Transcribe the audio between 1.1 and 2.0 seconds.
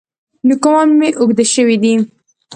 اوږده شوي دي.